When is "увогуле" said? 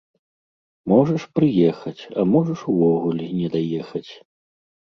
2.73-3.25